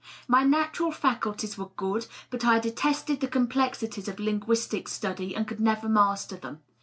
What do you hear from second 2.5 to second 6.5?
detested the complexities of linguistic study, and could never master